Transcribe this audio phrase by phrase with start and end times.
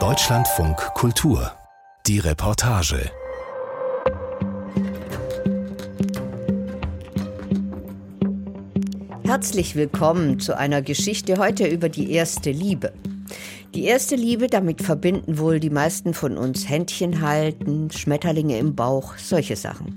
[0.00, 1.52] Deutschlandfunk Kultur.
[2.06, 3.10] Die Reportage.
[9.24, 12.94] Herzlich willkommen zu einer Geschichte heute über die erste Liebe.
[13.74, 19.18] Die erste Liebe, damit verbinden wohl die meisten von uns Händchen halten, Schmetterlinge im Bauch,
[19.18, 19.92] solche Sachen.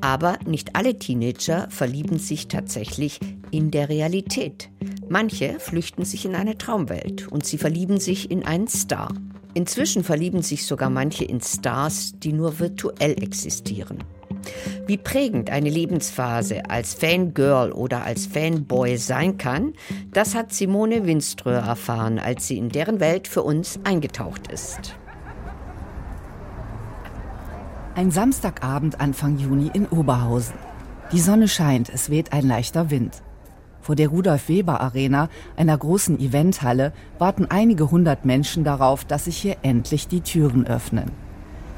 [0.00, 3.20] Aber nicht alle Teenager verlieben sich tatsächlich
[3.50, 4.70] in der Realität.
[5.10, 9.14] Manche flüchten sich in eine Traumwelt und sie verlieben sich in einen Star.
[9.54, 14.04] Inzwischen verlieben sich sogar manche in Stars, die nur virtuell existieren.
[14.86, 19.72] Wie prägend eine Lebensphase als Fangirl oder als Fanboy sein kann,
[20.12, 24.94] das hat Simone Winströer erfahren, als sie in deren Welt für uns eingetaucht ist.
[27.94, 30.54] Ein Samstagabend Anfang Juni in Oberhausen.
[31.12, 33.22] Die Sonne scheint, es weht ein leichter Wind.
[33.88, 39.38] Vor der Rudolf Weber Arena, einer großen Eventhalle, warten einige hundert Menschen darauf, dass sich
[39.38, 41.10] hier endlich die Türen öffnen.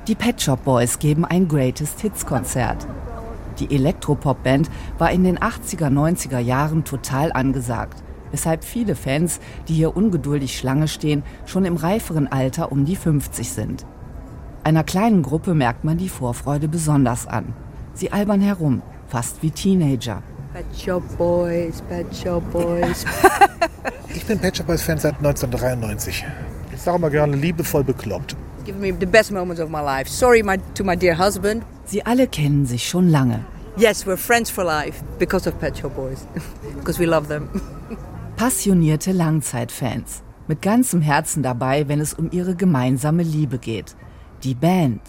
[0.08, 2.84] Die Pet Shop Boys geben ein Greatest Hits Konzert.
[3.61, 9.38] Die Elektropop-Band war in den 80er, 90er Jahren total angesagt, weshalb viele Fans,
[9.69, 13.86] die hier ungeduldig Schlange stehen, schon im reiferen Alter um die 50 sind.
[14.64, 17.55] Einer kleinen Gruppe merkt man die Vorfreude besonders an.
[17.94, 20.25] Sie albern herum, fast wie Teenager.
[20.53, 23.05] Pet Shop Boys, Pet Shop Boys.
[24.15, 26.25] ich bin Pet Shop Boys Fan seit 1993.
[26.73, 28.37] Ich sage mal gerne liebevoll bekloppt
[28.71, 30.09] give me the best moments of my life.
[30.09, 31.65] Sorry my, to my dear husband.
[31.84, 33.45] Sie alle kennen sich schon lange.
[33.77, 36.27] Yes, we're friends for life because of Pet Shop Boys.
[36.77, 37.48] because we love them.
[38.37, 40.23] Passionierte Langzeitfans.
[40.47, 43.97] Mit ganzem Herzen dabei, wenn es um ihre gemeinsame Liebe geht.
[44.43, 45.01] Die Band.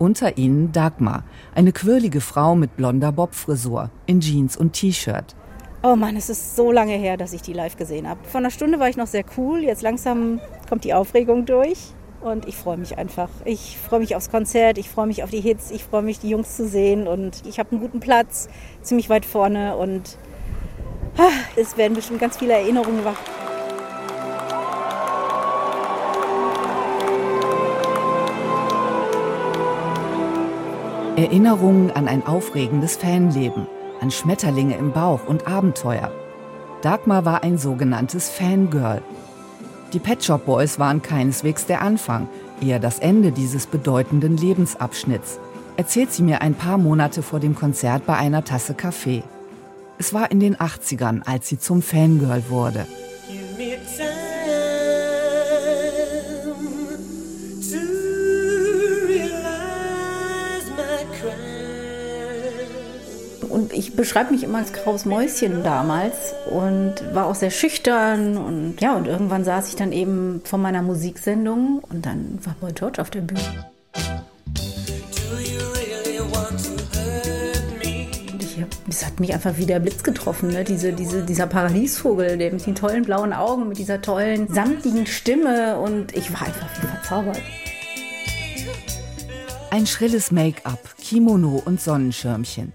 [0.00, 5.36] Unter ihnen Dagmar, eine quirlige Frau mit blonder Bobfrisur, in Jeans und T-Shirt.
[5.82, 8.18] Oh Mann, es ist so lange her, dass ich die live gesehen habe.
[8.24, 11.92] Vor einer Stunde war ich noch sehr cool, jetzt langsam kommt die Aufregung durch.
[12.22, 13.28] Und ich freue mich einfach.
[13.44, 16.30] Ich freue mich aufs Konzert, ich freue mich auf die Hits, ich freue mich, die
[16.30, 17.06] Jungs zu sehen.
[17.06, 18.48] Und ich habe einen guten Platz,
[18.80, 19.76] ziemlich weit vorne.
[19.76, 20.16] Und
[21.18, 23.20] ah, es werden bestimmt ganz viele Erinnerungen wach.
[31.20, 33.66] Erinnerungen an ein aufregendes Fanleben,
[34.00, 36.10] an Schmetterlinge im Bauch und Abenteuer.
[36.82, 39.02] Dagmar war ein sogenanntes Fangirl
[39.92, 42.28] die Pet Shop Boys waren keineswegs der Anfang,
[42.60, 45.40] eher das Ende dieses bedeutenden Lebensabschnitts,
[45.76, 49.24] erzählt sie mir ein paar Monate vor dem Konzert bei einer Tasse Kaffee.
[49.98, 52.86] Es war in den 80ern, als sie zum Fangirl wurde.
[63.60, 66.14] Und ich beschreibe mich immer als graues Mäuschen damals
[66.50, 68.38] und war auch sehr schüchtern.
[68.38, 72.72] Und ja, und irgendwann saß ich dann eben vor meiner Musiksendung und dann war Boy
[72.72, 73.66] George auf der Bühne.
[78.88, 80.64] Es hat mich einfach wie der Blitz getroffen, ne?
[80.64, 85.78] diese, diese, dieser Paradiesvogel, der mit den tollen blauen Augen, mit dieser tollen samtigen Stimme.
[85.78, 87.42] Und ich war einfach wie verzaubert.
[89.70, 92.72] Ein schrilles Make-up, Kimono und Sonnenschirmchen.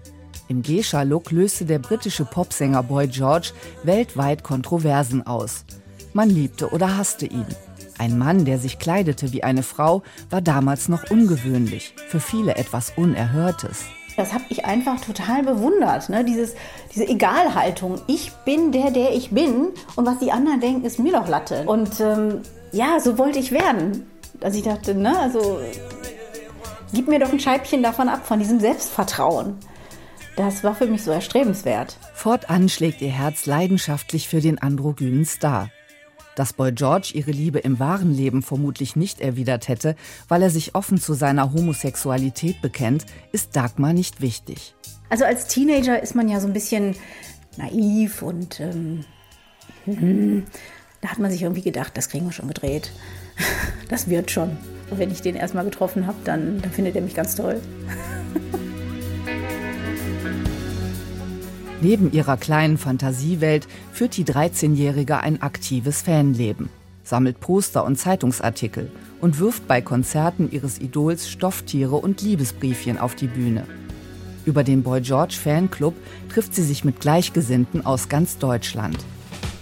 [0.48, 3.50] Im Geisha-Look löste der britische Popsänger Boy George
[3.82, 5.64] weltweit Kontroversen aus.
[6.12, 7.46] Man liebte oder hasste ihn.
[7.98, 12.92] Ein Mann, der sich kleidete wie eine Frau, war damals noch ungewöhnlich, für viele etwas
[12.96, 13.84] Unerhörtes.
[14.16, 16.24] Das habe ich einfach total bewundert, ne?
[16.24, 16.54] Dieses,
[16.94, 18.00] diese Egalhaltung.
[18.06, 21.64] Ich bin der, der ich bin und was die anderen denken, ist mir doch Latte.
[21.66, 22.40] Und ähm,
[22.72, 24.06] ja, so wollte ich werden.
[24.40, 25.60] Also ich dachte, ne, also
[26.92, 29.56] gib mir doch ein Scheibchen davon ab, von diesem Selbstvertrauen.
[30.36, 31.96] Das war für mich so erstrebenswert.
[32.12, 35.70] Fortan schlägt ihr Herz leidenschaftlich für den androgynen Star.
[36.34, 39.96] Dass Boy George ihre Liebe im wahren Leben vermutlich nicht erwidert hätte,
[40.28, 44.74] weil er sich offen zu seiner Homosexualität bekennt, ist Dagmar nicht wichtig.
[45.08, 46.94] Also als Teenager ist man ja so ein bisschen
[47.56, 49.04] naiv und ähm,
[51.00, 52.92] da hat man sich irgendwie gedacht, das kriegen wir schon gedreht.
[53.88, 54.56] Das wird schon.
[54.90, 57.60] Und wenn ich den erstmal getroffen habe, dann, dann findet er mich ganz toll.
[61.80, 66.70] Neben ihrer kleinen Fantasiewelt führt die 13-Jährige ein aktives Fanleben,
[67.04, 68.90] sammelt Poster und Zeitungsartikel
[69.20, 73.64] und wirft bei Konzerten ihres Idols Stofftiere und Liebesbriefchen auf die Bühne.
[74.46, 75.94] Über den Boy George Fanclub
[76.32, 78.96] trifft sie sich mit Gleichgesinnten aus ganz Deutschland.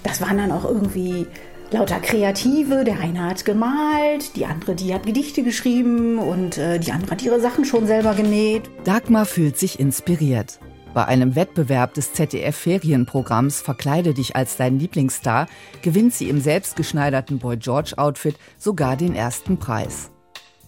[0.05, 1.27] Das waren dann auch irgendwie
[1.71, 2.85] lauter Kreative.
[2.85, 7.23] Der eine hat gemalt, die andere, die hat Gedichte geschrieben und äh, die andere hat
[7.23, 8.71] ihre Sachen schon selber genäht.
[8.85, 10.61] Dagmar fühlt sich inspiriert.
[10.95, 15.49] Bei einem Wettbewerb des ZDF-Ferienprogramms Verkleide dich als dein Lieblingsstar
[15.83, 20.13] gewinnt sie im selbstgeschneiderten Boy George-Outfit sogar den ersten Preis.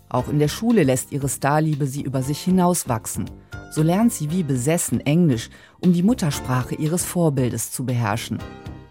[0.09, 3.31] Auch in der Schule lässt ihre Starliebe sie über sich hinauswachsen.
[3.71, 8.39] So lernt sie wie besessen Englisch, um die Muttersprache ihres Vorbildes zu beherrschen.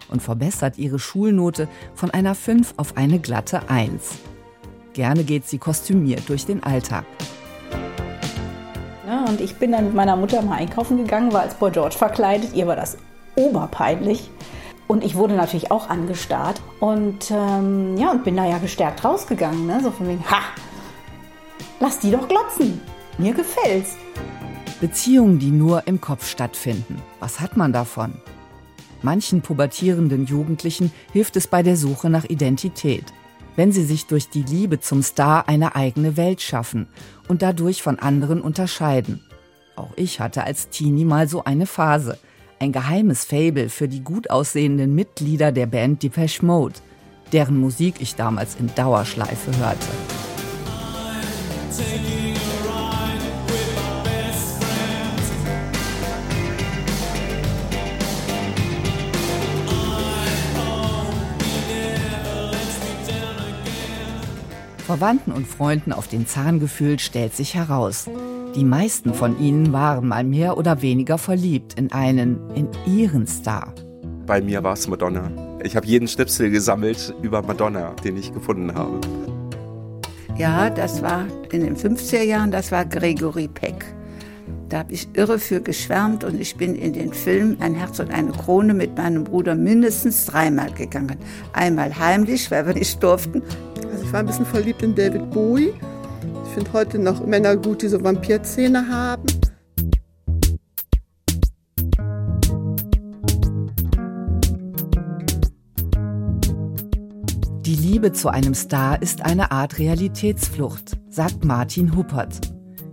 [0.08, 4.18] Und verbessert ihre Schulnote von einer 5 auf eine glatte 1.
[4.94, 7.04] Gerne geht sie kostümiert durch den Alltag.
[9.06, 11.96] Ja, und ich bin dann mit meiner Mutter mal einkaufen gegangen, war als Boy George
[11.96, 12.54] verkleidet.
[12.54, 12.98] Ihr war das
[13.36, 14.30] oberpeinlich.
[14.88, 16.60] Und ich wurde natürlich auch angestarrt.
[16.80, 19.64] Und ähm, ja, und bin da ja gestärkt rausgegangen.
[19.66, 19.80] Ne?
[19.80, 20.40] So von wegen, ha,
[21.78, 22.80] lass die doch glotzen.
[23.16, 23.96] Mir gefällt's.
[24.80, 27.00] Beziehungen, die nur im Kopf stattfinden.
[27.20, 28.14] Was hat man davon?
[29.02, 33.04] Manchen pubertierenden Jugendlichen hilft es bei der Suche nach Identität
[33.56, 36.86] wenn sie sich durch die Liebe zum Star eine eigene Welt schaffen
[37.26, 39.22] und dadurch von anderen unterscheiden.
[39.74, 42.18] Auch ich hatte als Teenie mal so eine Phase.
[42.58, 46.76] Ein geheimes Fable für die gut aussehenden Mitglieder der Band Depeche Mode,
[47.32, 50.25] deren Musik ich damals in Dauerschleife hörte.
[64.96, 68.08] Verwandten und Freunden auf den Zahn gefühlt stellt sich heraus.
[68.54, 73.74] Die meisten von ihnen waren mal mehr oder weniger verliebt in einen, in ihren Star.
[74.24, 75.30] Bei mir war es Madonna.
[75.62, 78.98] Ich habe jeden Schnipsel gesammelt über Madonna, den ich gefunden habe.
[80.38, 83.84] Ja, das war in den 50er Jahren, das war Gregory Peck.
[84.70, 88.10] Da habe ich irre für geschwärmt und ich bin in den Film Ein Herz und
[88.10, 91.18] eine Krone mit meinem Bruder mindestens dreimal gegangen.
[91.52, 93.42] Einmal heimlich, weil wir nicht durften
[94.16, 95.74] war ein bisschen verliebt in David Bowie.
[96.46, 99.26] Ich finde heute noch Männer gut, die so Vampirzähne haben.
[107.66, 112.40] Die Liebe zu einem Star ist eine Art Realitätsflucht, sagt Martin Huppert.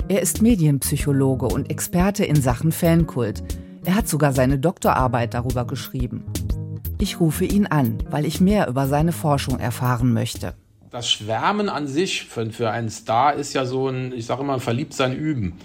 [0.10, 3.42] Er ist Medienpsychologe und Experte in Sachen Fankult.
[3.86, 6.26] Er hat sogar seine Doktorarbeit darüber geschrieben.
[7.00, 10.54] Ich rufe ihn an, weil ich mehr über seine Forschung erfahren möchte
[10.94, 14.60] das Schwärmen an sich für, für einen Star ist ja so ein, ich sage immer,
[14.60, 15.58] Verliebtsein üben.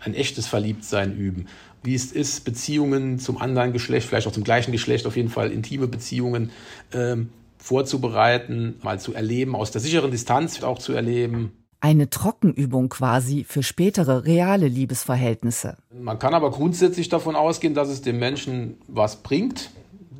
[0.00, 1.46] Ein echtes Verliebtsein üben.
[1.82, 5.50] Wie es ist, Beziehungen zum anderen Geschlecht, vielleicht auch zum gleichen Geschlecht, auf jeden Fall
[5.50, 6.50] intime Beziehungen
[6.94, 7.28] ähm,
[7.58, 11.52] vorzubereiten, mal zu erleben, aus der sicheren Distanz auch zu erleben.
[11.80, 15.76] Eine Trockenübung quasi für spätere reale Liebesverhältnisse.
[15.92, 19.70] Man kann aber grundsätzlich davon ausgehen, dass es dem Menschen was bringt,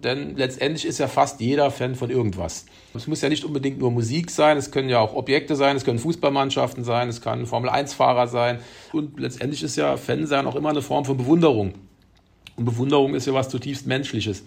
[0.05, 2.67] denn letztendlich ist ja fast jeder Fan von irgendwas.
[2.95, 5.85] Es muss ja nicht unbedingt nur Musik sein, es können ja auch Objekte sein, es
[5.85, 8.61] können Fußballmannschaften sein, es kann Formel-1-Fahrer sein.
[8.93, 11.75] Und letztendlich ist ja Fansein auch immer eine Form von Bewunderung.
[12.57, 14.43] Und Bewunderung ist ja was zutiefst Menschliches.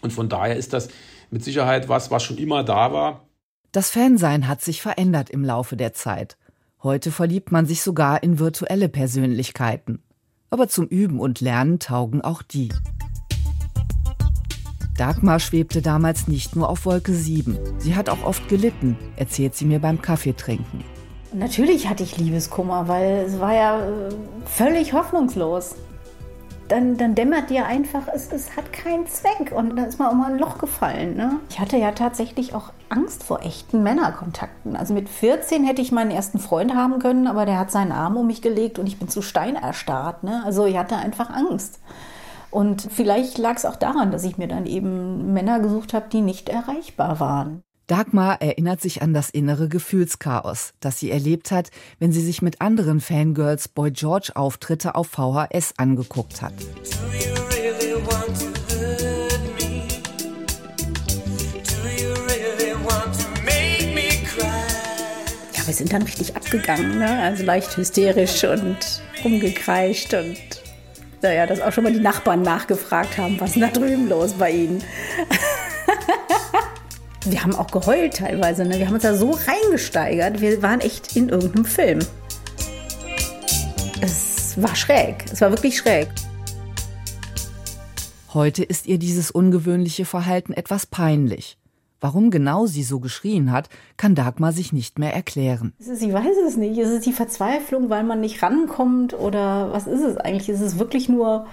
[0.00, 0.88] Und von daher ist das
[1.30, 3.26] mit Sicherheit was, was schon immer da war.
[3.72, 6.36] Das Fansein hat sich verändert im Laufe der Zeit.
[6.82, 10.02] Heute verliebt man sich sogar in virtuelle Persönlichkeiten.
[10.50, 12.68] Aber zum Üben und Lernen taugen auch die.
[14.96, 17.58] Dagmar schwebte damals nicht nur auf Wolke 7.
[17.78, 20.84] Sie hat auch oft gelitten, erzählt sie mir beim Kaffeetrinken.
[21.32, 24.10] Natürlich hatte ich Liebeskummer, weil es war ja äh,
[24.44, 25.76] völlig hoffnungslos.
[26.68, 30.14] Dann, dann dämmert dir einfach, es, es hat keinen Zweck und dann ist man auch
[30.14, 31.16] mal ein Loch gefallen.
[31.16, 31.36] Ne?
[31.48, 34.76] Ich hatte ja tatsächlich auch Angst vor echten Männerkontakten.
[34.76, 38.16] Also mit 14 hätte ich meinen ersten Freund haben können, aber der hat seinen Arm
[38.16, 40.22] um mich gelegt und ich bin zu Stein erstarrt.
[40.22, 40.42] Ne?
[40.44, 41.80] Also ich hatte einfach Angst.
[42.52, 46.20] Und vielleicht lag es auch daran, dass ich mir dann eben Männer gesucht habe, die
[46.20, 47.62] nicht erreichbar waren.
[47.86, 52.60] Dagmar erinnert sich an das innere Gefühlschaos, das sie erlebt hat, wenn sie sich mit
[52.60, 56.52] anderen Fangirls Boy George Auftritte auf VHS angeguckt hat.
[65.54, 67.18] Ja, wir sind dann richtig abgegangen, ne?
[67.22, 68.76] also leicht hysterisch und
[69.24, 70.61] rumgekreischt und
[71.22, 74.50] naja, dass auch schon mal die Nachbarn nachgefragt haben, was ist da drüben los bei
[74.50, 74.82] ihnen?
[77.24, 78.64] wir haben auch geheult teilweise.
[78.64, 78.78] Ne?
[78.78, 80.40] Wir haben uns da so reingesteigert.
[80.40, 82.00] Wir waren echt in irgendeinem Film.
[84.00, 85.24] Es war schräg.
[85.32, 86.08] Es war wirklich schräg.
[88.34, 91.58] Heute ist ihr dieses ungewöhnliche Verhalten etwas peinlich.
[92.02, 95.72] Warum genau sie so geschrien hat, kann Dagmar sich nicht mehr erklären.
[95.78, 96.76] Ich weiß es nicht.
[96.76, 99.14] Ist es die Verzweiflung, weil man nicht rankommt?
[99.14, 100.48] Oder was ist es eigentlich?
[100.48, 101.46] Ist es wirklich nur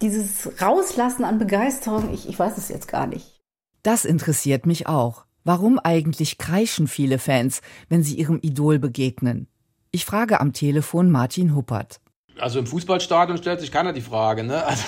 [0.00, 2.14] dieses Rauslassen an Begeisterung?
[2.14, 3.42] Ich, ich weiß es jetzt gar nicht.
[3.82, 5.26] Das interessiert mich auch.
[5.44, 9.48] Warum eigentlich kreischen viele Fans, wenn sie ihrem Idol begegnen?
[9.90, 12.00] Ich frage am Telefon Martin Huppert.
[12.38, 14.44] Also im Fußballstadion stellt sich keiner die Frage.
[14.44, 14.62] Ne?
[14.64, 14.84] Also,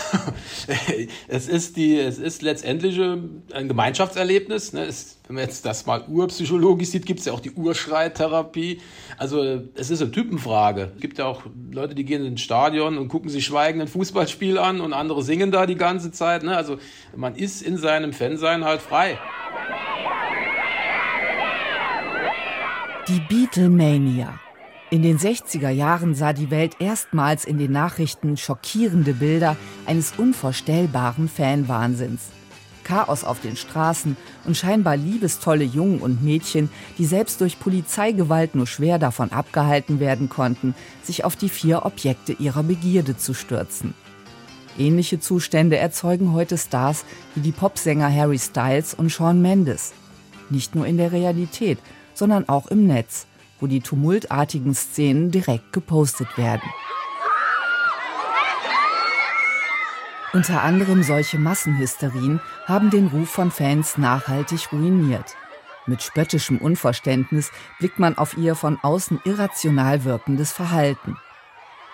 [1.29, 4.75] es, ist die, es ist letztendlich ein Gemeinschaftserlebnis.
[4.75, 4.85] Ne?
[4.85, 8.81] Es, wenn man jetzt das mal urpsychologisch sieht, gibt es ja auch die Urschreittherapie.
[9.17, 10.93] Also es ist eine Typenfrage.
[10.95, 14.59] Es gibt ja auch Leute, die gehen ins Stadion und gucken sich schweigend ein Fußballspiel
[14.59, 16.43] an und andere singen da die ganze Zeit.
[16.43, 16.55] Ne?
[16.57, 16.79] Also
[17.17, 19.19] man ist in seinem Fansein halt frei.
[23.09, 24.39] Die Beatlemania.
[24.91, 29.55] In den 60er Jahren sah die Welt erstmals in den Nachrichten schockierende Bilder
[29.85, 32.31] eines unvorstellbaren Fanwahnsinns.
[32.85, 34.17] Chaos auf den Straßen
[34.47, 40.31] und scheinbar liebestolle Jungen und Mädchen, die selbst durch Polizeigewalt nur schwer davon abgehalten werden
[40.31, 43.93] konnten, sich auf die vier Objekte ihrer Begierde zu stürzen.
[44.79, 47.05] Ähnliche Zustände erzeugen heute Stars
[47.35, 49.93] wie die Popsänger Harry Styles und Shawn Mendes.
[50.49, 51.77] Nicht nur in der Realität,
[52.15, 53.27] sondern auch im Netz
[53.61, 56.69] wo die tumultartigen Szenen direkt gepostet werden.
[60.33, 65.37] Unter anderem solche Massenhysterien haben den Ruf von Fans nachhaltig ruiniert.
[65.87, 71.17] Mit spöttischem Unverständnis blickt man auf ihr von außen irrational wirkendes Verhalten.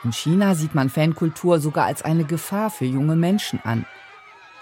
[0.03, 3.87] In China sieht man Fankultur sogar als eine Gefahr für junge Menschen an.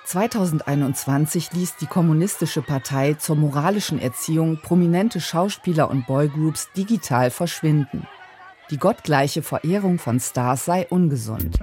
[0.05, 8.07] 2021 ließ die Kommunistische Partei zur moralischen Erziehung prominente Schauspieler und Boygroups digital verschwinden.
[8.71, 11.59] Die gottgleiche Verehrung von Stars sei ungesund.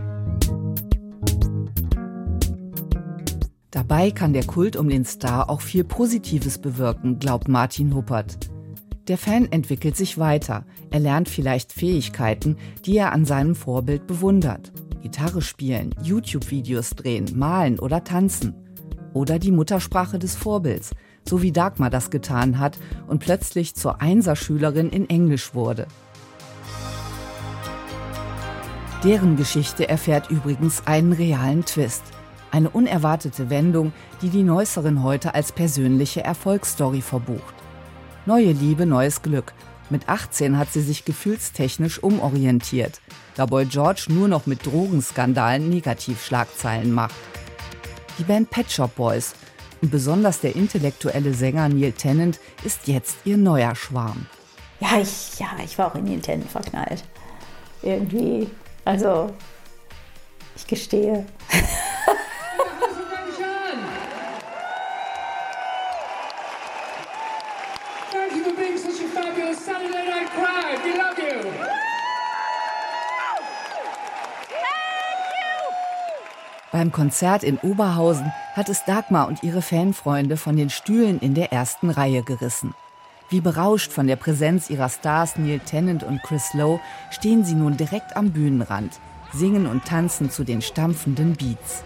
[3.71, 8.49] Dabei kann der Kult um den Star auch viel Positives bewirken, glaubt Martin Huppert.
[9.07, 14.71] Der Fan entwickelt sich weiter, er lernt vielleicht Fähigkeiten, die er an seinem Vorbild bewundert.
[15.01, 18.53] Gitarre spielen, YouTube-Videos drehen, malen oder tanzen.
[19.13, 20.91] Oder die Muttersprache des Vorbilds,
[21.27, 22.77] so wie Dagmar das getan hat
[23.07, 25.87] und plötzlich zur Einserschülerin in Englisch wurde.
[29.03, 32.03] Deren Geschichte erfährt übrigens einen realen Twist.
[32.51, 37.53] Eine unerwartete Wendung, die die Neusserin heute als persönliche Erfolgsstory verbucht.
[38.25, 39.53] Neue Liebe, neues Glück.
[39.89, 43.01] Mit 18 hat sie sich gefühlstechnisch umorientiert
[43.39, 47.15] da Boy George nur noch mit Drogenskandalen Negativschlagzeilen macht.
[48.17, 49.33] Die Band Pet Shop Boys
[49.81, 54.25] und besonders der intellektuelle Sänger Neil Tennant ist jetzt ihr neuer Schwarm.
[54.81, 57.05] Ja, ich, ja, ich war auch in Neil Tennant verknallt.
[57.81, 58.49] Irgendwie,
[58.83, 59.31] also
[60.57, 61.25] ich gestehe.
[76.79, 81.51] Beim Konzert in Oberhausen hat es Dagmar und ihre Fanfreunde von den Stühlen in der
[81.51, 82.73] ersten Reihe gerissen.
[83.29, 86.79] Wie berauscht von der Präsenz ihrer Stars Neil Tennant und Chris Lowe
[87.11, 88.97] stehen sie nun direkt am Bühnenrand,
[89.33, 91.83] singen und tanzen zu den stampfenden Beats.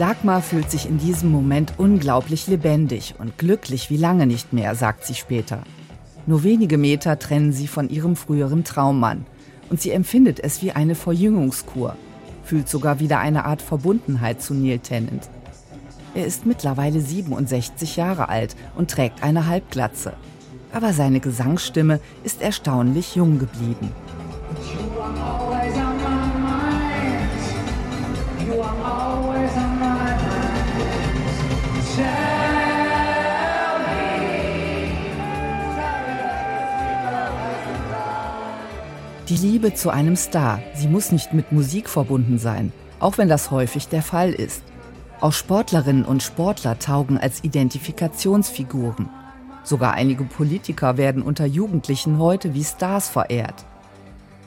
[0.00, 5.04] Dagmar fühlt sich in diesem Moment unglaublich lebendig und glücklich wie lange nicht mehr, sagt
[5.04, 5.62] sie später.
[6.26, 9.26] Nur wenige Meter trennen sie von ihrem früheren Traummann
[9.68, 11.96] und sie empfindet es wie eine Verjüngungskur,
[12.44, 15.28] fühlt sogar wieder eine Art Verbundenheit zu Neil Tennant.
[16.14, 20.14] Er ist mittlerweile 67 Jahre alt und trägt eine Halbglatze.
[20.72, 23.92] Aber seine Gesangsstimme ist erstaunlich jung geblieben.
[39.30, 43.52] Die Liebe zu einem Star, sie muss nicht mit Musik verbunden sein, auch wenn das
[43.52, 44.64] häufig der Fall ist.
[45.20, 49.08] Auch Sportlerinnen und Sportler taugen als Identifikationsfiguren.
[49.62, 53.54] Sogar einige Politiker werden unter Jugendlichen heute wie Stars verehrt.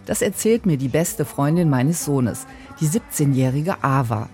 [0.05, 2.45] Das erzählt mir die beste Freundin meines Sohnes,
[2.81, 4.27] die 17-jährige Ava.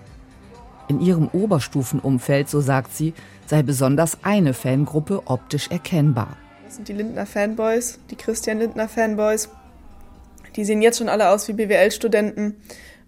[0.88, 3.14] In ihrem Oberstufenumfeld, so sagt sie,
[3.46, 6.36] sei besonders eine Fangruppe optisch erkennbar.
[6.64, 9.48] Das sind die Lindner Fanboys, die Christian Lindner Fanboys.
[10.56, 12.56] Die sehen jetzt schon alle aus wie BWL-Studenten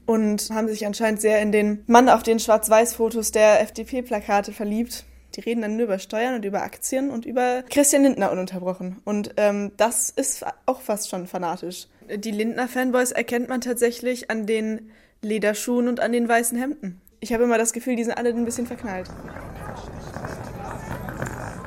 [0.06, 5.04] und haben sich anscheinend sehr in den Mann auf den Schwarz-Weiß-Fotos der FDP-Plakate verliebt.
[5.34, 8.98] Die reden dann nur über Steuern und über Aktien und über Christian Lindner ununterbrochen.
[9.04, 11.86] Und ähm, das ist auch fast schon fanatisch.
[12.14, 14.90] Die Lindner-Fanboys erkennt man tatsächlich an den
[15.22, 17.00] Lederschuhen und an den weißen Hemden.
[17.20, 19.08] Ich habe immer das Gefühl, die sind alle ein bisschen verknallt.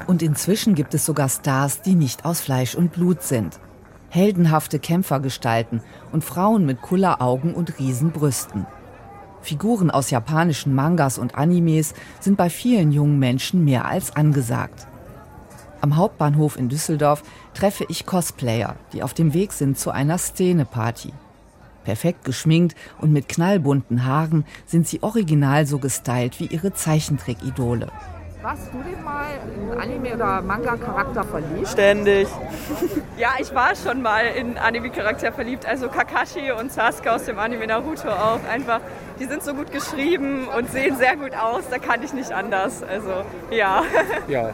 [0.05, 3.59] Und inzwischen gibt es sogar Stars, die nicht aus Fleisch und Blut sind
[4.15, 5.81] heldenhafte Kämpfergestalten
[6.11, 8.65] und Frauen mit Kulleraugen und Riesenbrüsten.
[9.41, 14.87] Figuren aus japanischen Mangas und Animes sind bei vielen jungen Menschen mehr als angesagt.
[15.81, 17.21] Am Hauptbahnhof in Düsseldorf
[17.53, 21.11] treffe ich Cosplayer, die auf dem Weg sind zu einer Szeneparty.
[21.83, 27.89] Perfekt geschminkt und mit knallbunten Haaren sind sie original so gestylt wie ihre Zeichentrick-Idole.
[28.45, 29.25] Warst du denn mal
[29.55, 31.67] in Anime- oder Manga-Charakter verliebt?
[31.67, 32.27] Ständig.
[33.17, 35.65] ja, ich war schon mal in Anime-Charakter verliebt.
[35.65, 38.39] Also Kakashi und Sasuke aus dem Anime Naruto auch.
[38.47, 38.81] Einfach,
[39.19, 41.63] die sind so gut geschrieben und sehen sehr gut aus.
[41.71, 42.83] Da kann ich nicht anders.
[42.83, 43.81] Also, ja.
[44.27, 44.51] ja.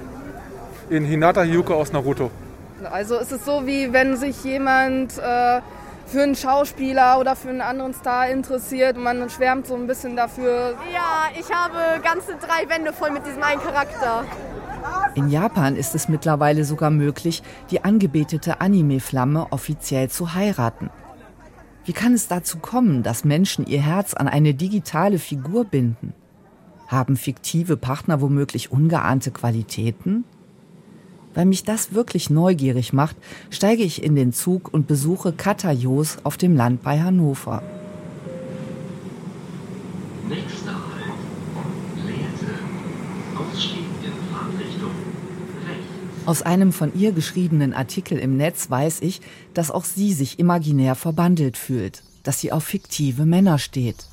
[0.89, 2.31] In Hinata Hyuko aus Naruto.
[2.89, 5.59] Also es ist so, wie wenn sich jemand äh,
[6.11, 10.15] für einen Schauspieler oder für einen anderen Star interessiert und man schwärmt so ein bisschen
[10.15, 10.75] dafür.
[10.93, 14.25] Ja, ich habe ganze drei Wände voll mit diesem einen Charakter.
[15.15, 20.89] In Japan ist es mittlerweile sogar möglich, die angebetete Anime-Flamme offiziell zu heiraten.
[21.85, 26.13] Wie kann es dazu kommen, dass Menschen ihr Herz an eine digitale Figur binden?
[26.87, 30.25] Haben fiktive Partner womöglich ungeahnte Qualitäten?
[31.33, 33.15] Weil mich das wirklich neugierig macht,
[33.49, 37.63] steige ich in den Zug und besuche Katajos auf dem Land bei Hannover.
[40.27, 42.05] Nächster Halt.
[42.05, 42.59] Leerte.
[43.37, 44.91] Ausstieg in Fahrtrichtung
[45.67, 46.25] rechts.
[46.25, 49.21] Aus einem von ihr geschriebenen Artikel im Netz weiß ich,
[49.53, 54.10] dass auch sie sich imaginär verbandelt fühlt, dass sie auf fiktive Männer steht.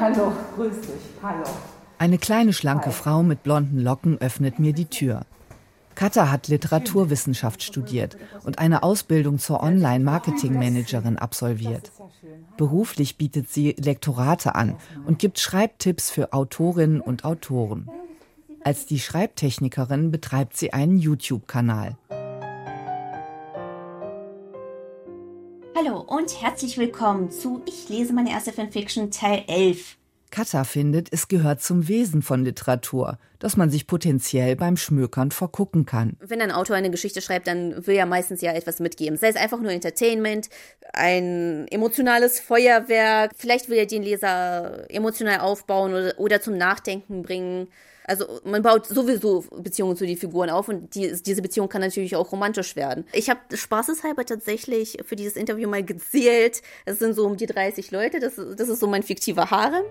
[0.00, 1.44] Hallo, grüß dich, hallo.
[1.98, 2.92] Eine kleine, schlanke Hi.
[2.92, 5.22] Frau mit blonden Locken öffnet mir die Tür.
[5.94, 11.90] Katha hat Literaturwissenschaft studiert und eine Ausbildung zur Online-Marketing-Managerin absolviert.
[12.58, 14.76] Beruflich bietet sie Lektorate an
[15.06, 17.88] und gibt Schreibtipps für Autorinnen und Autoren.
[18.62, 21.96] Als die Schreibtechnikerin betreibt sie einen YouTube-Kanal.
[26.06, 29.96] Und herzlich willkommen zu Ich lese meine erste Fanfiction Teil 11.
[30.30, 35.84] Katha findet, es gehört zum Wesen von Literatur, dass man sich potenziell beim Schmökern vergucken
[35.84, 36.16] kann.
[36.20, 39.16] Wenn ein Autor eine Geschichte schreibt, dann will er meistens ja etwas mitgeben.
[39.16, 40.48] Sei es einfach nur Entertainment,
[40.92, 47.68] ein emotionales Feuerwerk, vielleicht will er den Leser emotional aufbauen oder, oder zum Nachdenken bringen.
[48.06, 52.14] Also man baut sowieso Beziehungen zu den Figuren auf und die, diese Beziehung kann natürlich
[52.14, 53.04] auch romantisch werden.
[53.12, 56.62] Ich habe spaßeshalber tatsächlich für dieses Interview mal gezählt.
[56.84, 58.20] Es sind so um die 30 Leute.
[58.20, 59.82] Das, das ist so mein fiktiver Harem.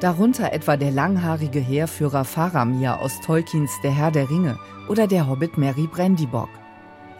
[0.00, 5.56] Darunter etwa der langhaarige Heerführer Faramir aus Tolkiens Der Herr der Ringe oder der Hobbit
[5.56, 6.50] Mary Brandybock.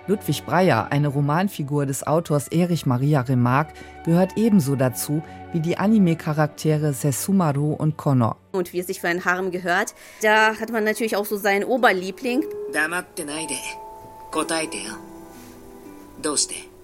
[0.06, 3.72] Ludwig Breyer, eine Romanfigur des Autors Erich Maria Remarque,
[4.04, 8.36] gehört ebenso dazu wie die Anime-Charaktere Sesumaru und Connor.
[8.52, 11.64] Und wie es sich für ein Harem gehört, da hat man natürlich auch so seinen
[11.64, 12.44] Oberliebling.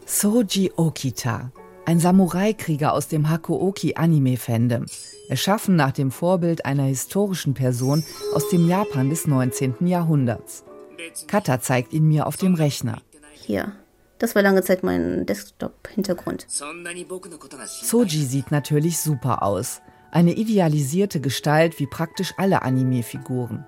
[0.06, 1.50] Soji Okita,
[1.84, 4.86] ein Samurai-Krieger aus dem Hakuoki-Anime-Fandom,
[5.28, 8.02] erschaffen nach dem Vorbild einer historischen Person
[8.34, 9.86] aus dem Japan des 19.
[9.86, 10.64] Jahrhunderts.
[11.26, 13.02] Kata zeigt ihn mir auf dem Rechner.
[13.46, 13.72] Hier.
[14.18, 16.46] Das war lange Zeit mein Desktop-Hintergrund.
[16.48, 19.80] Soji sieht natürlich super aus.
[20.10, 23.64] Eine idealisierte Gestalt wie praktisch alle Anime-Figuren.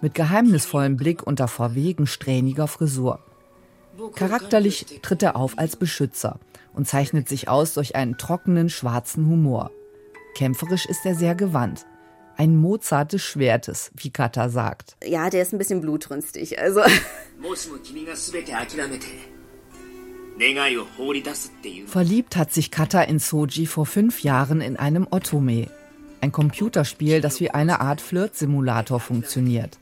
[0.00, 3.20] Mit geheimnisvollem Blick unter verwegen strähniger Frisur.
[4.16, 6.40] Charakterlich tritt er auf als Beschützer
[6.72, 9.70] und zeichnet sich aus durch einen trockenen, schwarzen Humor.
[10.34, 11.86] Kämpferisch ist er sehr gewandt.
[12.42, 14.96] Ein Mozart des Schwertes, wie Kata sagt.
[15.06, 16.80] Ja, der ist ein bisschen blutrünstig, also.
[21.86, 25.68] Verliebt hat sich Kata in Soji vor fünf Jahren in einem Otome,
[26.20, 29.78] ein Computerspiel, das wie eine Art Flirt-Simulator funktioniert.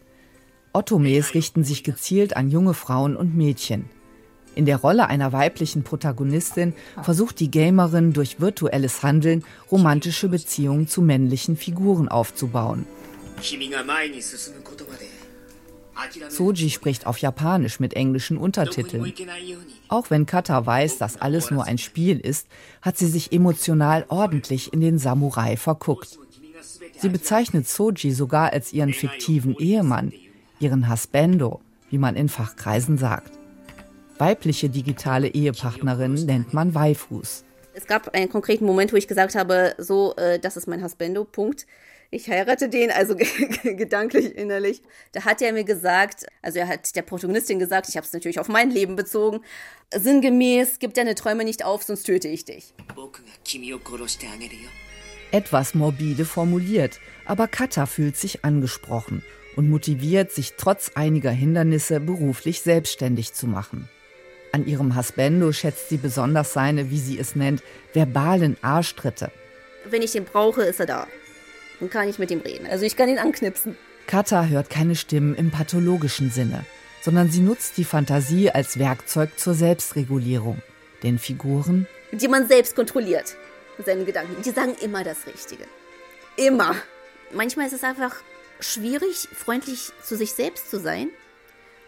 [0.74, 3.88] Otomes richten sich gezielt an junge Frauen und Mädchen.
[4.54, 11.02] In der Rolle einer weiblichen Protagonistin versucht die Gamerin durch virtuelles Handeln romantische Beziehungen zu
[11.02, 12.86] männlichen Figuren aufzubauen.
[16.28, 19.12] Soji spricht auf Japanisch mit englischen Untertiteln.
[19.88, 22.46] Auch wenn Kata weiß, dass alles nur ein Spiel ist,
[22.80, 26.18] hat sie sich emotional ordentlich in den Samurai verguckt.
[26.98, 30.12] Sie bezeichnet Soji sogar als ihren fiktiven Ehemann,
[30.58, 31.60] ihren Husbando,
[31.90, 33.39] wie man in Fachkreisen sagt.
[34.20, 37.44] Weibliche digitale Ehepartnerin nennt man Waifus.
[37.72, 41.24] Es gab einen konkreten Moment, wo ich gesagt habe, so, äh, das ist mein Husbando,
[41.24, 41.66] Punkt.
[42.10, 43.16] Ich heirate den, also
[43.62, 44.82] gedanklich, innerlich.
[45.12, 48.40] Da hat er mir gesagt, also er hat der Protagonistin gesagt, ich habe es natürlich
[48.40, 49.40] auf mein Leben bezogen,
[49.94, 52.74] sinngemäß, gib deine Träume nicht auf, sonst töte ich dich.
[55.30, 59.22] Etwas morbide formuliert, aber Kata fühlt sich angesprochen
[59.56, 63.88] und motiviert, sich trotz einiger Hindernisse beruflich selbstständig zu machen.
[64.52, 69.30] An ihrem Husbando schätzt sie besonders seine, wie sie es nennt, verbalen Arschtritte.
[69.84, 71.06] Wenn ich den brauche, ist er da.
[71.78, 72.66] Dann kann ich mit ihm reden.
[72.66, 73.76] Also ich kann ihn anknipsen.
[74.06, 76.64] Kata hört keine Stimmen im pathologischen Sinne,
[77.00, 80.60] sondern sie nutzt die Fantasie als Werkzeug zur Selbstregulierung.
[81.02, 83.36] Den Figuren, die man selbst kontrolliert.
[83.84, 84.42] Seine Gedanken.
[84.42, 85.64] Die sagen immer das Richtige.
[86.36, 86.74] Immer.
[87.32, 88.16] Manchmal ist es einfach
[88.58, 91.08] schwierig, freundlich zu sich selbst zu sein.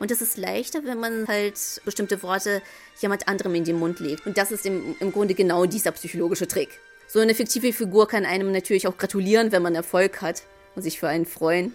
[0.03, 2.61] Und es ist leichter, wenn man halt bestimmte Worte
[2.99, 4.27] jemand anderem in den Mund legt.
[4.27, 6.71] Und das ist im, im Grunde genau dieser psychologische Trick.
[7.07, 10.43] So eine fiktive Figur kann einem natürlich auch gratulieren, wenn man Erfolg hat
[10.75, 11.73] und sich für einen freuen.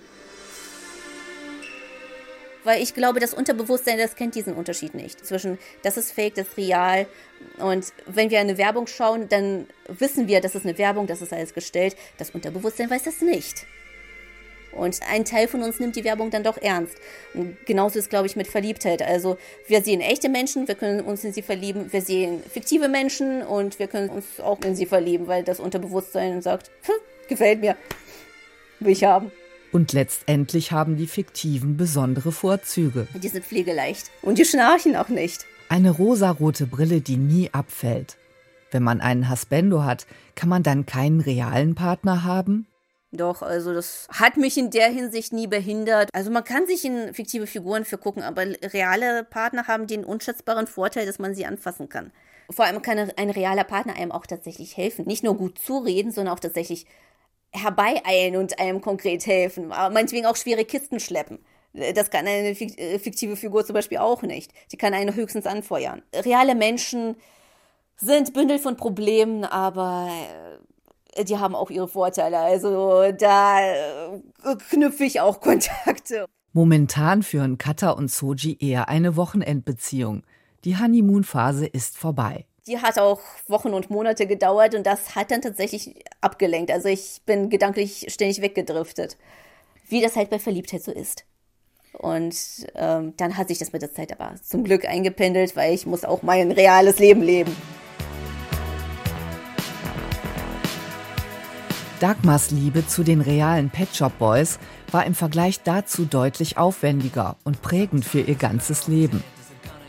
[2.65, 5.25] Weil ich glaube, das Unterbewusstsein, das kennt diesen Unterschied nicht.
[5.25, 7.07] Zwischen das ist fake, das ist real.
[7.59, 11.31] Und wenn wir eine Werbung schauen, dann wissen wir, das ist eine Werbung, das ist
[11.31, 11.95] alles gestellt.
[12.17, 13.65] Das Unterbewusstsein weiß das nicht.
[14.77, 16.95] Und ein Teil von uns nimmt die Werbung dann doch ernst.
[17.33, 19.01] Und genauso ist, glaube ich, mit Verliebtheit.
[19.01, 19.37] Also
[19.67, 21.91] wir sehen echte Menschen, wir können uns in sie verlieben.
[21.91, 26.41] Wir sehen fiktive Menschen und wir können uns auch in sie verlieben, weil das Unterbewusstsein
[26.41, 26.95] sagt, hm,
[27.27, 27.75] gefällt mir,
[28.79, 29.31] will ich haben.
[29.71, 33.07] Und letztendlich haben die Fiktiven besondere Vorzüge.
[33.13, 35.45] Die sind pflegeleicht und die schnarchen auch nicht.
[35.69, 38.17] Eine rosarote Brille, die nie abfällt.
[38.71, 42.67] Wenn man einen Husbando hat, kann man dann keinen realen Partner haben?
[43.11, 46.09] Doch, also das hat mich in der Hinsicht nie behindert.
[46.13, 48.43] Also man kann sich in fiktive Figuren vergucken, aber
[48.73, 52.11] reale Partner haben den unschätzbaren Vorteil, dass man sie anfassen kann.
[52.49, 55.05] Vor allem kann ein realer Partner einem auch tatsächlich helfen.
[55.05, 56.85] Nicht nur gut zureden, sondern auch tatsächlich
[57.51, 59.71] herbeieilen und einem konkret helfen.
[59.71, 61.39] Aber meinetwegen auch schwere Kisten schleppen.
[61.73, 64.51] Das kann eine äh, fiktive Figur zum Beispiel auch nicht.
[64.71, 66.01] Die kann einen höchstens anfeuern.
[66.13, 67.15] Reale Menschen
[67.97, 70.57] sind Bündel von Problemen, aber äh,
[71.23, 72.39] die haben auch ihre Vorteile.
[72.39, 76.25] Also da äh, knüpfe ich auch Kontakte.
[76.53, 80.23] Momentan führen Kata und Soji eher eine Wochenendbeziehung.
[80.63, 82.45] Die Honeymoon-Phase ist vorbei.
[82.65, 86.71] Die hat auch Wochen und Monate gedauert und das hat dann tatsächlich abgelenkt.
[86.71, 89.17] Also ich bin gedanklich ständig weggedriftet.
[89.87, 91.23] Wie das halt bei Verliebtheit so ist.
[91.93, 92.35] Und
[92.75, 96.03] ähm, dann hat sich das mit der Zeit aber zum Glück eingependelt, weil ich muss
[96.03, 97.55] auch mein reales Leben leben.
[101.99, 104.59] Dagmars Liebe zu den realen Pet Shop Boys
[104.91, 109.23] war im Vergleich dazu deutlich aufwendiger und prägend für ihr ganzes Leben.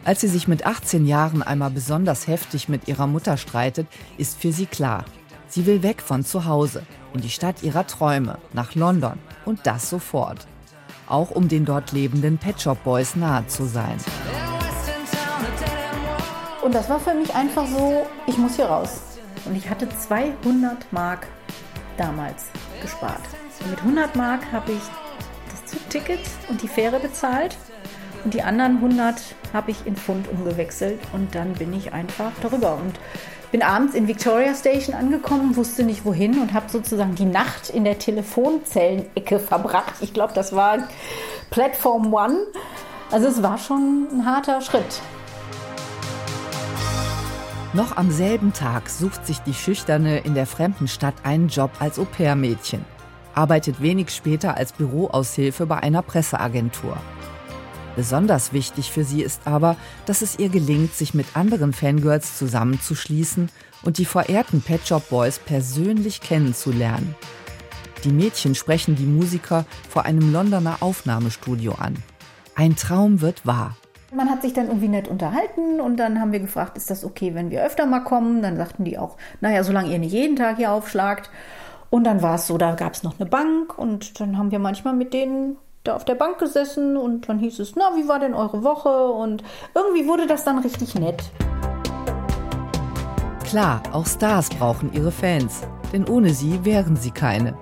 [0.06, 4.52] Als sie sich mit 18 Jahren einmal besonders heftig mit ihrer Mutter streitet, ist für
[4.52, 5.04] sie klar,
[5.48, 9.90] sie will weg von zu Hause, in die Stadt ihrer Träume, nach London und das
[9.90, 10.46] sofort.
[11.08, 13.98] Auch um den dort lebenden Pet Shop Boys nahe zu sein.
[16.62, 19.00] Und das war für mich einfach so, ich muss hier raus.
[19.44, 21.26] Und ich hatte 200 Mark
[21.98, 22.46] damals
[22.80, 23.20] gespart.
[23.60, 24.82] Und mit 100 Mark habe ich
[25.50, 27.56] das Zugticket und die Fähre bezahlt
[28.24, 29.16] und die anderen 100
[29.52, 32.98] habe ich in Pfund umgewechselt und dann bin ich einfach darüber und
[33.50, 37.84] bin abends in Victoria Station angekommen, wusste nicht wohin und habe sozusagen die Nacht in
[37.84, 39.94] der Telefonzellenecke verbracht.
[40.00, 40.88] Ich glaube, das war
[41.50, 42.38] Platform One.
[43.10, 45.00] Also es war schon ein harter Schritt.
[47.74, 51.98] Noch am selben Tag sucht sich die Schüchterne in der fremden Stadt einen Job als
[51.98, 52.82] Au-pair-Mädchen,
[53.34, 56.96] arbeitet wenig später als Büroaushilfe bei einer Presseagentur.
[57.94, 59.76] Besonders wichtig für sie ist aber,
[60.06, 63.50] dass es ihr gelingt, sich mit anderen Fangirls zusammenzuschließen
[63.82, 67.14] und die verehrten Pet Shop Boys persönlich kennenzulernen.
[68.04, 71.96] Die Mädchen sprechen die Musiker vor einem Londoner Aufnahmestudio an.
[72.54, 73.76] Ein Traum wird wahr.
[74.10, 77.34] Man hat sich dann irgendwie nett unterhalten und dann haben wir gefragt, ist das okay,
[77.34, 78.40] wenn wir öfter mal kommen?
[78.40, 81.30] Dann sagten die auch, naja, solange ihr nicht jeden Tag hier aufschlagt.
[81.90, 84.60] Und dann war es so, da gab es noch eine Bank und dann haben wir
[84.60, 88.18] manchmal mit denen da auf der Bank gesessen und dann hieß es, na, wie war
[88.18, 89.10] denn eure Woche?
[89.10, 89.44] Und
[89.74, 91.22] irgendwie wurde das dann richtig nett.
[93.44, 97.54] Klar, auch Stars brauchen ihre Fans, denn ohne sie wären sie keine.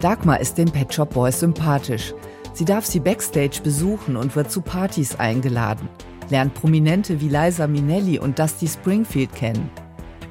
[0.00, 2.14] Dagmar ist den Pet Shop Boys sympathisch.
[2.60, 5.88] Sie darf sie backstage besuchen und wird zu Partys eingeladen,
[6.28, 9.70] lernt Prominente wie Liza Minnelli und Dusty Springfield kennen.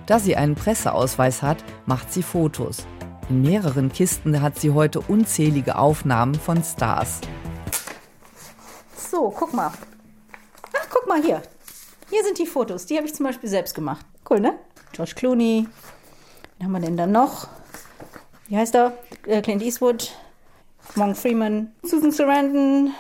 [0.06, 2.86] Da sie einen Presseausweis hat, macht sie Fotos.
[3.30, 7.22] In mehreren Kisten hat sie heute unzählige Aufnahmen von Stars.
[9.10, 9.72] So, guck mal.
[10.80, 11.42] Ach, guck mal hier.
[12.12, 12.86] Hier sind die Fotos.
[12.86, 14.06] Die habe ich zum Beispiel selbst gemacht.
[14.30, 14.54] Cool, ne?
[14.92, 15.68] George Clooney.
[16.60, 17.48] Wen haben wir denn da noch?
[18.50, 18.94] Wie heißt er?
[19.26, 20.12] Äh, Clint Eastwood.
[20.96, 22.94] Morgan Freeman, Susan Sarandon.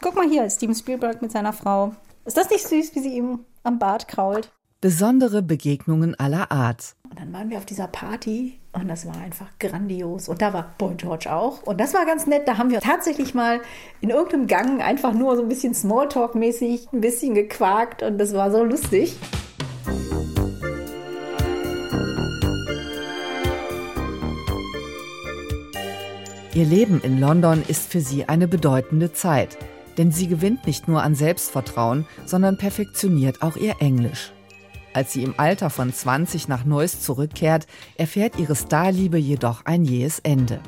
[0.00, 1.92] Guck mal hier, Steven Spielberg mit seiner Frau.
[2.24, 4.50] Ist das nicht süß, wie sie ihm am Bart krault?
[4.80, 6.94] Besondere Begegnungen aller Art.
[7.10, 10.28] Und dann waren wir auf dieser Party und das war einfach grandios.
[10.28, 11.62] Und da war Boy George auch.
[11.64, 12.48] Und das war ganz nett.
[12.48, 13.60] Da haben wir tatsächlich mal
[14.00, 18.50] in irgendeinem Gang einfach nur so ein bisschen Smalltalk-mäßig ein bisschen gequakt und das war
[18.50, 19.16] so lustig.
[26.52, 29.56] Ihr Leben in London ist für sie eine bedeutende Zeit,
[29.98, 34.32] denn sie gewinnt nicht nur an Selbstvertrauen, sondern perfektioniert auch ihr Englisch.
[34.92, 40.18] Als sie im Alter von 20 nach Neuss zurückkehrt, erfährt ihre Starliebe jedoch ein jähes
[40.18, 40.58] Ende.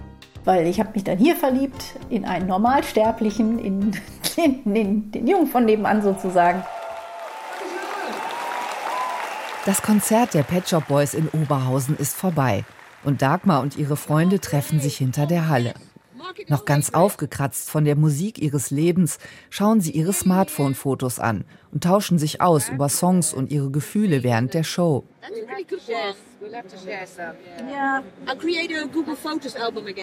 [0.45, 3.97] Weil ich habe mich dann hier verliebt, in einen Normalsterblichen, in,
[4.37, 6.63] in, in den Jungen von nebenan sozusagen.
[9.67, 12.65] Das Konzert der Pet Shop Boys in Oberhausen ist vorbei
[13.05, 15.75] und Dagmar und ihre Freunde treffen sich hinter der Halle.
[16.49, 19.19] Noch ganz aufgekratzt von der Musik ihres Lebens
[19.51, 24.55] schauen sie ihre Smartphone-Fotos an und tauschen sich aus über Songs und ihre Gefühle während
[24.55, 25.05] der Show.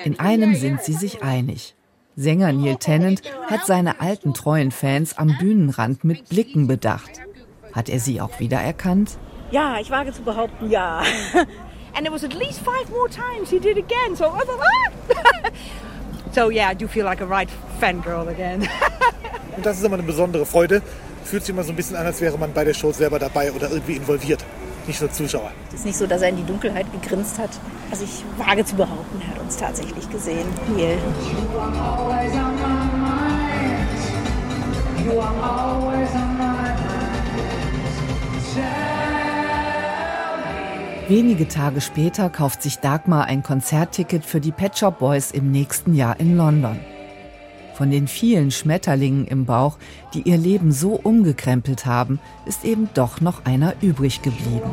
[0.04, 1.76] In einem sind sie sich einig.
[2.16, 7.22] Sänger Neil Tennant hat seine alten treuen Fans am Bühnenrand mit Blicken bedacht.
[7.72, 9.18] Hat er sie auch wiedererkannt?
[9.52, 11.02] Ja, ich wage zu behaupten, ja.
[11.96, 14.16] And it was at least five more times he did again.
[14.16, 15.50] So I thought, ah!
[16.32, 17.50] so yeah, I do feel like a right
[17.80, 18.68] fangirl again.
[19.56, 20.82] Und das ist immer eine besondere Freude.
[21.26, 23.52] Fühlt sich immer so ein bisschen an, als wäre man bei der Show selber dabei
[23.52, 24.46] oder irgendwie involviert.
[24.88, 25.52] Nicht nur Zuschauer.
[25.68, 27.52] Es ist nicht so, dass er in die Dunkelheit gegrinst hat.
[27.92, 30.48] Also ich wage zu behaupten, er hat uns tatsächlich gesehen.
[30.76, 30.98] Neil.
[35.06, 36.39] You are always on my mind.
[41.10, 45.96] Wenige Tage später kauft sich Dagmar ein Konzertticket für die Pet Shop Boys im nächsten
[45.96, 46.80] Jahr in London.
[47.74, 49.80] Von den vielen Schmetterlingen im Bauch,
[50.14, 54.72] die ihr Leben so umgekrempelt haben, ist eben doch noch einer übrig geblieben.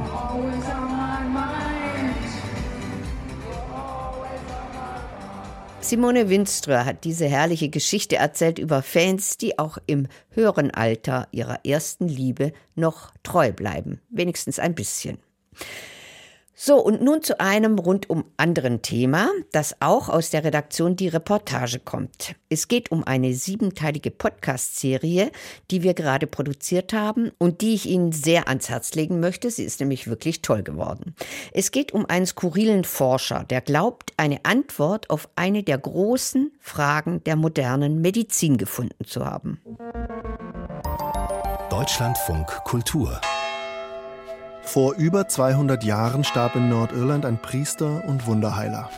[5.80, 11.64] Simone Winström hat diese herrliche Geschichte erzählt über Fans, die auch im höheren Alter ihrer
[11.64, 14.02] ersten Liebe noch treu bleiben.
[14.10, 15.16] Wenigstens ein bisschen.
[16.58, 21.80] So, und nun zu einem rundum anderen Thema, das auch aus der Redaktion Die Reportage
[21.80, 22.34] kommt.
[22.48, 25.32] Es geht um eine siebenteilige Podcast-Serie,
[25.70, 29.50] die wir gerade produziert haben und die ich Ihnen sehr ans Herz legen möchte.
[29.50, 31.14] Sie ist nämlich wirklich toll geworden.
[31.52, 37.22] Es geht um einen skurrilen Forscher, der glaubt, eine Antwort auf eine der großen Fragen
[37.24, 39.60] der modernen Medizin gefunden zu haben.
[41.68, 43.20] Deutschlandfunk Kultur
[44.68, 48.90] vor über 200 Jahren starb in Nordirland ein Priester und Wunderheiler.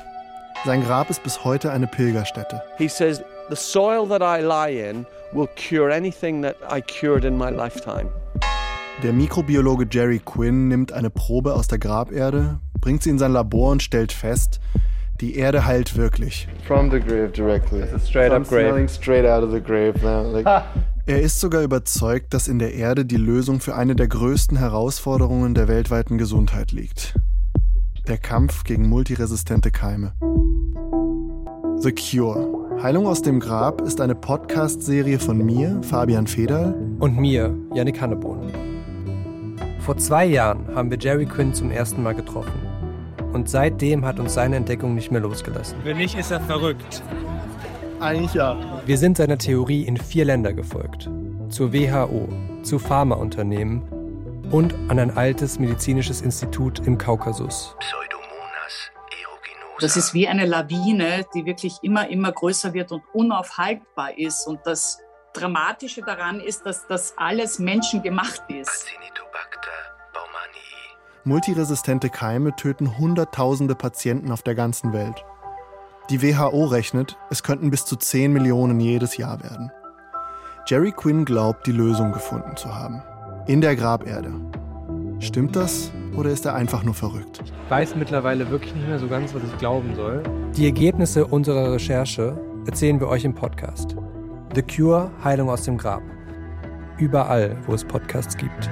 [0.64, 2.62] Sein Grab ist bis heute eine Pilgerstätte.
[2.78, 7.37] He says, the soil that I lie in will cure anything that I cured in
[7.37, 8.09] my lifetime.
[9.02, 13.70] Der Mikrobiologe Jerry Quinn nimmt eine Probe aus der Graberde, bringt sie in sein Labor
[13.70, 14.59] und stellt fest,
[15.20, 16.48] die Erde heilt wirklich.
[16.66, 17.81] From the grave directly.
[17.83, 18.88] It's a straight up grave.
[18.88, 20.22] straight out of the grave now.
[20.22, 20.46] Like
[21.09, 25.55] er ist sogar überzeugt, dass in der Erde die Lösung für eine der größten Herausforderungen
[25.55, 27.14] der weltweiten Gesundheit liegt.
[28.07, 30.12] Der Kampf gegen multiresistente Keime.
[31.79, 32.83] The Cure.
[32.83, 36.75] Heilung aus dem Grab ist eine Podcast-Serie von mir, Fabian Federl.
[36.99, 38.53] Und mir, Yannick Hannebohn.
[39.81, 42.61] Vor zwei Jahren haben wir Jerry Quinn zum ersten Mal getroffen.
[43.33, 45.79] Und seitdem hat uns seine Entdeckung nicht mehr losgelassen.
[45.85, 47.03] Wenn nicht, ist er verrückt.
[48.00, 48.56] Eigentlich ja.
[48.87, 51.11] Wir sind seiner Theorie in vier Länder gefolgt.
[51.48, 52.28] Zur WHO,
[52.62, 53.82] zu Pharmaunternehmen
[54.50, 57.74] und an ein altes medizinisches Institut im Kaukasus.
[59.80, 64.46] Das ist wie eine Lawine, die wirklich immer, immer größer wird und unaufhaltbar ist.
[64.46, 64.98] Und das
[65.32, 68.87] Dramatische daran ist, dass das alles menschengemacht ist.
[71.24, 75.24] Multiresistente Keime töten Hunderttausende Patienten auf der ganzen Welt.
[76.11, 79.71] Die WHO rechnet, es könnten bis zu 10 Millionen jedes Jahr werden.
[80.66, 83.03] Jerry Quinn glaubt, die Lösung gefunden zu haben.
[83.47, 84.33] In der Graberde.
[85.18, 87.42] Stimmt das oder ist er einfach nur verrückt?
[87.44, 90.23] Ich weiß mittlerweile wirklich nicht mehr so ganz, was ich glauben soll.
[90.57, 93.94] Die Ergebnisse unserer Recherche erzählen wir euch im Podcast.
[94.55, 96.03] The Cure Heilung aus dem Grab.
[96.97, 98.71] Überall, wo es Podcasts gibt.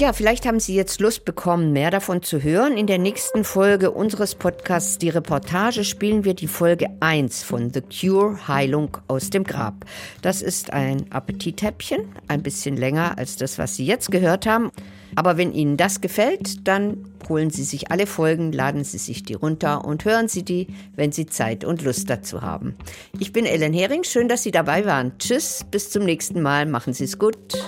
[0.00, 2.76] Ja, vielleicht haben Sie jetzt Lust bekommen, mehr davon zu hören.
[2.76, 7.80] In der nächsten Folge unseres Podcasts Die Reportage spielen wir die Folge 1 von The
[7.80, 9.84] Cure Heilung aus dem Grab.
[10.22, 14.70] Das ist ein Appetithäppchen, ein bisschen länger als das, was Sie jetzt gehört haben.
[15.16, 19.34] Aber wenn Ihnen das gefällt, dann holen Sie sich alle Folgen, laden Sie sich die
[19.34, 22.76] runter und hören Sie die, wenn Sie Zeit und Lust dazu haben.
[23.18, 25.18] Ich bin Ellen Hering, schön, dass Sie dabei waren.
[25.18, 27.58] Tschüss, bis zum nächsten Mal, machen Sie es gut.